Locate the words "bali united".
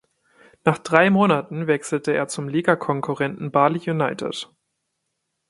3.51-4.49